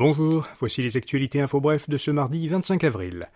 Bonjour, 0.00 0.48
voici 0.58 0.80
les 0.80 0.96
actualités 0.96 1.42
info 1.42 1.60
bref 1.60 1.90
de 1.90 1.98
ce 1.98 2.10
mardi 2.10 2.48
25 2.48 2.84
avril. 2.84 3.28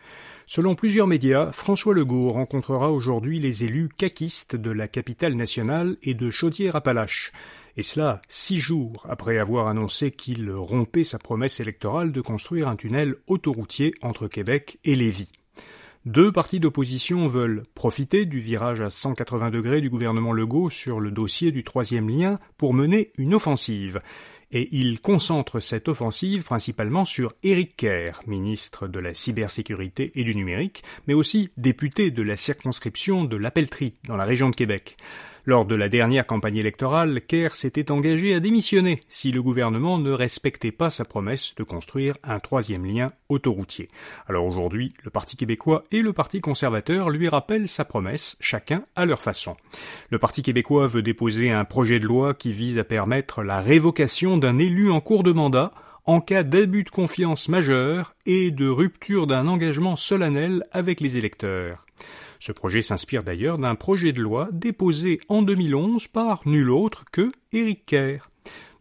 Selon 0.47 0.75
plusieurs 0.75 1.07
médias, 1.07 1.53
François 1.53 1.93
Legault 1.93 2.31
rencontrera 2.31 2.91
aujourd'hui 2.91 3.39
les 3.39 3.65
élus 3.65 3.91
caquistes 3.95 4.57
de 4.57 4.71
la 4.71 4.89
capitale 4.89 5.35
nationale 5.35 5.99
et 6.03 6.15
de 6.15 6.31
Chaudière-Appalaches. 6.31 7.33
Et 7.77 7.83
cela 7.83 8.23
six 8.31 8.57
jours 8.57 9.05
après 9.07 9.37
avoir 9.37 9.69
annoncé 9.69 10.11
qu'il 10.11 10.51
rompait 10.53 11.05
sa 11.05 11.19
promesse 11.19 11.61
électorale 11.61 12.13
de 12.13 12.23
construire 12.23 12.69
un 12.69 12.77
tunnel 12.77 13.17
autoroutier 13.27 13.95
entre 14.01 14.27
Québec 14.27 14.79
et 14.85 14.97
Lévis. 14.97 15.33
Deux 16.07 16.33
partis 16.33 16.61
d'opposition 16.61 17.29
veulent 17.29 17.63
profiter 17.75 18.27
du 18.27 18.39
virage 18.39 18.83
à 18.83 18.91
180 18.91 19.51
degrés 19.51 19.81
du 19.81 19.89
gouvernement 19.89 20.33
Legault 20.33 20.69
sur 20.69 21.01
le 21.01 21.11
dossier 21.11 21.51
du 21.51 21.65
troisième 21.65 22.11
lien 22.11 22.39
pour 22.59 22.75
mener 22.75 23.11
une 23.17 23.35
offensive 23.35 24.01
et 24.55 24.69
il 24.73 25.01
concentre 25.01 25.61
cette 25.61 25.89
offensive 25.89 26.45
principalement 26.45 27.05
sur 27.05 27.35
Éric 27.43 27.77
Kerr, 27.77 28.23
ministre 28.27 28.87
de 28.87 29.01
la 29.01 29.13
cybersécurité 29.13 30.13
et 30.15 30.23
du 30.23 30.35
numérique, 30.35 30.85
mais 31.07 31.15
aussi 31.15 31.51
député 31.57 32.13
de 32.13 32.23
la 32.23 32.37
circonscription 32.37 33.25
de 33.25 33.37
l'Appellerie 33.37 33.95
dans 34.07 34.17
la 34.17 34.25
région 34.25 34.49
de 34.49 34.57
Québec. 34.57 34.97
Lors 35.47 35.67
de 35.67 35.75
la 35.75 35.91
dernière 35.91 36.27
campagne 36.27 36.57
électorale, 36.57 37.21
Kerr 37.21 37.55
s'était 37.55 37.91
engagé 37.91 38.35
à 38.35 38.41
démissionner 38.41 39.01
si 39.11 39.31
le 39.31 39.43
gouvernement 39.43 39.99
ne 39.99 40.11
respectait 40.11 40.73
pas 40.73 40.89
sa 40.89 41.05
promesse 41.05 41.55
de 41.55 41.63
construire 41.63 42.15
un 42.23 42.41
troisième 42.41 42.87
lien 42.87 43.13
autoroutier. 43.29 43.89
Alors 44.27 44.47
aujourd'hui, 44.47 44.95
le 45.03 45.11
Parti 45.11 45.37
québécois 45.37 45.85
et 45.93 46.01
le 46.01 46.15
Parti 46.15 46.41
conservateur 46.41 47.11
lui 47.11 47.29
rappellent 47.29 47.69
sa 47.69 47.85
promesse, 47.85 48.39
chacun 48.41 48.85
à 48.97 49.05
leur 49.05 49.21
façon. 49.21 49.55
Le 50.09 50.19
Parti 50.19 50.41
québécois 50.41 50.87
veut 50.87 51.03
déposer 51.03 51.51
un 51.51 51.67
projet 51.67 51.99
de 51.99 52.07
loi 52.07 52.33
qui 52.33 52.53
vise 52.53 52.79
à 52.79 52.85
permettre 52.85 53.43
la 53.43 53.61
révocation 53.61 54.39
d'un 54.39 54.59
élu 54.59 54.91
en 54.91 55.03
cours 55.03 55.25
de 55.25 55.33
mandat 55.33 55.73
en 56.07 56.23
cas 56.23 56.43
d'abus 56.43 56.85
de 56.85 56.91
confiance 56.91 57.51
majeur 57.51 58.15
et 58.25 58.51
de 58.51 58.69
rupture 58.69 59.27
d'un 59.27 59.47
engagement 59.47 59.97
solennel 59.97 60.65
avec 60.73 61.03
les 61.03 61.19
électeurs. 61.19 61.85
Ce 62.47 62.53
projet 62.53 62.83
s'inspire 62.83 63.23
d'ailleurs 63.23 63.57
d'un 63.57 63.75
projet 63.75 64.13
de 64.13 64.21
loi 64.21 64.51
déposé 64.53 65.19
en 65.31 65.41
2011 65.41 66.09
par 66.09 66.47
nul 66.47 66.69
autre 66.69 67.07
que 67.11 67.31
Éric 67.55 67.87
Kerr. 67.87 68.29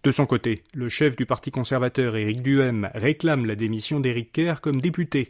De 0.03 0.11
son 0.11 0.25
côté, 0.25 0.66
le 0.73 0.89
chef 0.89 1.16
du 1.16 1.25
Parti 1.25 1.50
conservateur 1.50 2.17
Éric 2.17 2.42
Duhem 2.42 2.89
réclame 2.94 3.45
la 3.45 3.55
démission 3.55 4.02
d'Éric 4.02 4.33
Kerr 4.33 4.55
comme 4.61 4.81
député. 4.81 5.30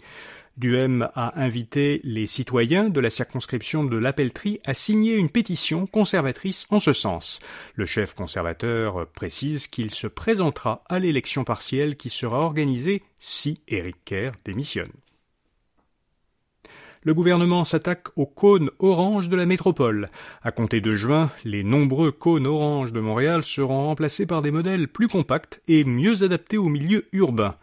Duhem 0.57 1.07
a 1.13 1.39
invité 1.39 2.01
les 2.03 2.25
citoyens 2.25 2.89
de 2.89 2.99
la 2.99 3.11
circonscription 3.11 3.83
de 3.83 3.97
l'Appellerie 3.97 4.59
à 4.65 4.73
signer 4.73 5.15
une 5.15 5.29
pétition 5.29 5.85
conservatrice 5.85 6.65
en 6.71 6.79
ce 6.79 6.91
sens. 6.91 7.39
Le 7.75 7.85
chef 7.85 8.15
conservateur 8.15 9.05
précise 9.11 9.67
qu'il 9.67 9.91
se 9.91 10.07
présentera 10.07 10.83
à 10.89 10.97
l'élection 10.97 11.43
partielle 11.43 11.97
qui 11.97 12.09
sera 12.09 12.39
organisée 12.39 13.03
si 13.19 13.61
Éric 13.67 13.97
Kerr 14.05 14.31
démissionne 14.43 14.89
le 17.03 17.13
gouvernement 17.13 17.63
s'attaque 17.63 18.07
aux 18.15 18.25
cônes 18.25 18.69
orange 18.79 19.29
de 19.29 19.35
la 19.35 19.45
métropole. 19.45 20.07
À 20.41 20.51
compter 20.51 20.81
de 20.81 20.91
juin, 20.91 21.29
les 21.43 21.63
nombreux 21.63 22.11
cônes 22.11 22.47
orange 22.47 22.93
de 22.93 22.99
Montréal 22.99 23.43
seront 23.43 23.85
remplacés 23.85 24.25
par 24.25 24.41
des 24.41 24.51
modèles 24.51 24.87
plus 24.87 25.07
compacts 25.07 25.61
et 25.67 25.83
mieux 25.83 26.23
adaptés 26.23 26.57
au 26.57 26.69
milieu 26.69 27.05
urbain. 27.11 27.55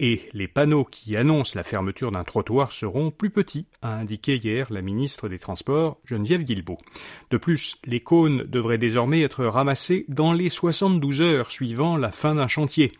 Et 0.00 0.28
les 0.32 0.46
panneaux 0.46 0.84
qui 0.84 1.16
annoncent 1.16 1.54
la 1.56 1.64
fermeture 1.64 2.12
d'un 2.12 2.22
trottoir 2.22 2.70
seront 2.70 3.10
plus 3.10 3.30
petits, 3.30 3.66
a 3.82 3.94
indiqué 3.94 4.36
hier 4.36 4.68
la 4.70 4.80
ministre 4.80 5.28
des 5.28 5.40
Transports, 5.40 5.98
Geneviève 6.04 6.44
Guilbeault. 6.44 6.78
De 7.30 7.36
plus, 7.36 7.78
les 7.84 8.00
cônes 8.00 8.44
devraient 8.44 8.78
désormais 8.78 9.22
être 9.22 9.44
ramassés 9.44 10.04
dans 10.08 10.32
les 10.32 10.50
72 10.50 11.20
heures 11.20 11.50
suivant 11.50 11.96
la 11.96 12.12
fin 12.12 12.36
d'un 12.36 12.46
chantier. 12.46 12.92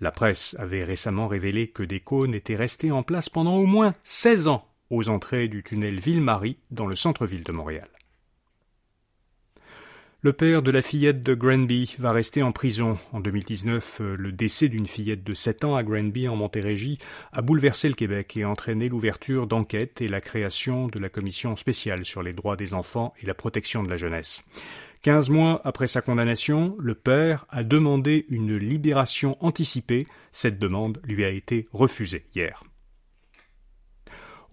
La 0.00 0.12
presse 0.12 0.54
avait 0.60 0.84
récemment 0.84 1.26
révélé 1.26 1.68
que 1.68 1.82
des 1.82 2.00
cônes 2.00 2.34
étaient 2.34 2.54
restés 2.54 2.92
en 2.92 3.02
place 3.02 3.28
pendant 3.28 3.56
au 3.56 3.66
moins 3.66 3.94
16 4.04 4.46
ans 4.46 4.64
aux 4.90 5.08
entrées 5.08 5.48
du 5.48 5.62
tunnel 5.62 6.00
Ville-Marie 6.00 6.58
dans 6.70 6.86
le 6.86 6.96
centre-ville 6.96 7.44
de 7.44 7.52
Montréal. 7.52 7.88
Le 10.26 10.32
père 10.32 10.62
de 10.62 10.72
la 10.72 10.82
fillette 10.82 11.22
de 11.22 11.34
Granby 11.34 11.94
va 12.00 12.10
rester 12.10 12.42
en 12.42 12.50
prison. 12.50 12.98
En 13.12 13.20
2019, 13.20 14.00
euh, 14.00 14.16
le 14.16 14.32
décès 14.32 14.68
d'une 14.68 14.88
fillette 14.88 15.22
de 15.22 15.34
7 15.34 15.64
ans 15.64 15.76
à 15.76 15.84
Granby 15.84 16.26
en 16.26 16.34
Montérégie 16.34 16.98
a 17.32 17.42
bouleversé 17.42 17.88
le 17.88 17.94
Québec 17.94 18.36
et 18.36 18.44
entraîné 18.44 18.88
l'ouverture 18.88 19.46
d'enquêtes 19.46 20.00
et 20.00 20.08
la 20.08 20.20
création 20.20 20.88
de 20.88 20.98
la 20.98 21.10
commission 21.10 21.54
spéciale 21.54 22.04
sur 22.04 22.24
les 22.24 22.32
droits 22.32 22.56
des 22.56 22.74
enfants 22.74 23.14
et 23.22 23.26
la 23.26 23.34
protection 23.34 23.84
de 23.84 23.88
la 23.88 23.96
jeunesse. 23.96 24.42
Quinze 25.02 25.30
mois 25.30 25.60
après 25.64 25.86
sa 25.86 26.02
condamnation, 26.02 26.74
le 26.80 26.96
père 26.96 27.46
a 27.50 27.62
demandé 27.62 28.26
une 28.28 28.56
libération 28.56 29.36
anticipée. 29.38 30.08
Cette 30.32 30.58
demande 30.58 30.98
lui 31.04 31.24
a 31.24 31.28
été 31.28 31.68
refusée 31.72 32.24
hier. 32.34 32.64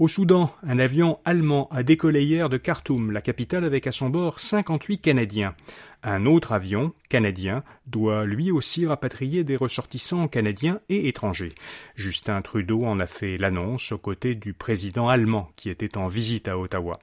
Au 0.04 0.10
Soudan, 0.10 0.54
un 0.64 0.80
avion 0.80 1.18
allemand 1.24 1.70
a 1.72 1.82
décollé 1.82 2.26
hier 2.26 2.50
de 2.50 2.58
Khartoum, 2.58 3.12
la 3.12 3.22
capitale, 3.22 3.64
avec 3.64 3.88
à 3.88 3.94
son 3.94 4.10
bord 4.10 4.42
58 4.42 4.98
Canadiens. 4.98 5.56
Un 6.04 6.26
autre 6.26 6.52
avion, 6.52 6.92
canadien, 7.08 7.64
doit 7.88 8.26
lui 8.26 8.52
aussi 8.52 8.86
rapatrier 8.86 9.46
des 9.46 9.56
ressortissants 9.56 10.28
canadiens 10.28 10.82
et 10.90 11.08
étrangers. 11.08 11.54
Justin 11.96 12.42
Trudeau 12.42 12.84
en 12.84 13.00
a 13.00 13.06
fait 13.06 13.38
l'annonce 13.38 13.94
aux 13.94 13.98
côtés 13.98 14.36
du 14.36 14.52
président 14.52 15.08
allemand 15.08 15.50
qui 15.56 15.70
était 15.70 15.98
en 15.98 16.10
visite 16.10 16.50
à 16.50 16.60
Ottawa. 16.60 17.00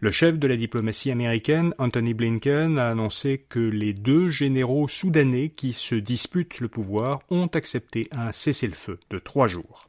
Le 0.00 0.10
chef 0.10 0.38
de 0.38 0.46
la 0.46 0.58
diplomatie 0.58 1.10
américaine, 1.10 1.72
Anthony 1.78 2.12
Blinken, 2.12 2.78
a 2.78 2.90
annoncé 2.90 3.46
que 3.48 3.60
les 3.60 3.94
deux 3.94 4.28
généraux 4.28 4.88
soudanais 4.88 5.48
qui 5.48 5.72
se 5.72 5.94
disputent 5.94 6.60
le 6.60 6.68
pouvoir 6.68 7.20
ont 7.30 7.46
accepté 7.46 8.08
un 8.12 8.30
cessez-le-feu 8.30 8.98
de 9.08 9.18
trois 9.18 9.46
jours. 9.46 9.88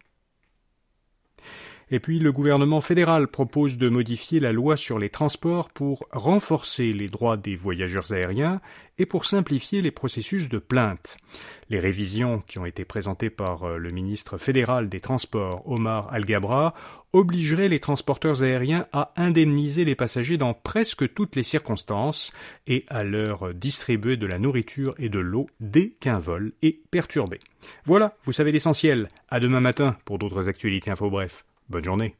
Et 1.89 1.99
puis 2.01 2.19
le 2.19 2.33
gouvernement 2.33 2.81
fédéral 2.81 3.27
propose 3.27 3.77
de 3.77 3.87
modifier 3.87 4.41
la 4.41 4.51
loi 4.51 4.75
sur 4.75 4.99
les 4.99 5.09
transports 5.09 5.69
pour 5.69 6.05
renforcer 6.11 6.91
les 6.91 7.07
droits 7.07 7.37
des 7.37 7.55
voyageurs 7.55 8.11
aériens 8.11 8.59
et 8.97 9.05
pour 9.05 9.25
simplifier 9.25 9.81
les 9.81 9.91
processus 9.91 10.49
de 10.49 10.57
plainte. 10.57 11.17
Les 11.69 11.79
révisions 11.79 12.43
qui 12.45 12.59
ont 12.59 12.65
été 12.65 12.83
présentées 12.83 13.29
par 13.29 13.63
euh, 13.63 13.77
le 13.77 13.89
ministre 13.89 14.37
fédéral 14.37 14.89
des 14.89 14.99
Transports, 14.99 15.61
Omar 15.65 16.11
Al-Gabra, 16.11 16.73
obligeraient 17.13 17.69
les 17.69 17.79
transporteurs 17.79 18.43
aériens 18.43 18.87
à 18.91 19.13
indemniser 19.15 19.85
les 19.85 19.95
passagers 19.95 20.37
dans 20.37 20.53
presque 20.53 21.13
toutes 21.13 21.35
les 21.35 21.43
circonstances 21.43 22.33
et 22.65 22.85
à 22.89 23.03
leur 23.03 23.53
distribuer 23.53 24.17
de 24.17 24.27
la 24.27 24.39
nourriture 24.39 24.93
et 24.97 25.09
de 25.09 25.19
l'eau 25.19 25.47
dès 25.59 25.91
qu'un 25.99 26.19
vol 26.19 26.51
est 26.61 26.79
perturbé. 26.91 27.39
Voilà, 27.85 28.17
vous 28.23 28.33
savez 28.33 28.51
l'essentiel. 28.51 29.07
À 29.29 29.39
demain 29.39 29.61
matin 29.61 29.95
pour 30.05 30.17
d'autres 30.17 30.49
actualités 30.49 30.91
info 30.91 31.09
bref. 31.09 31.45
Bonne 31.69 31.83
journée. 31.85 32.17